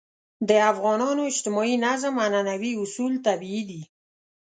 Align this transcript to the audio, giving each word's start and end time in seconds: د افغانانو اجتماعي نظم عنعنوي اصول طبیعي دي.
د 0.49 0.51
افغانانو 0.71 1.21
اجتماعي 1.31 1.75
نظم 1.85 2.13
عنعنوي 2.25 2.71
اصول 2.83 3.13
طبیعي 3.27 3.61
دي. 3.69 3.81